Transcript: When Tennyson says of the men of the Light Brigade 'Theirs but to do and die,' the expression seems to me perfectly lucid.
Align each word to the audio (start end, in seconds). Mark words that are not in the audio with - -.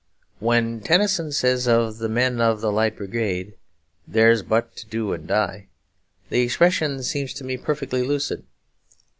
When 0.39 0.79
Tennyson 0.79 1.31
says 1.31 1.67
of 1.67 1.99
the 1.99 2.09
men 2.09 2.41
of 2.41 2.59
the 2.59 2.71
Light 2.71 2.95
Brigade 2.97 3.53
'Theirs 4.07 4.41
but 4.41 4.75
to 4.77 4.87
do 4.87 5.13
and 5.13 5.27
die,' 5.27 5.67
the 6.31 6.39
expression 6.41 7.03
seems 7.03 7.35
to 7.35 7.43
me 7.43 7.55
perfectly 7.55 8.01
lucid. 8.01 8.43